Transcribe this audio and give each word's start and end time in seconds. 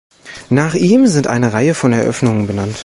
Nach 0.49 0.73
ihm 0.73 1.05
sind 1.05 1.27
eine 1.27 1.53
Reihe 1.53 1.75
von 1.75 1.93
Eröffnungen 1.93 2.47
benannt. 2.47 2.75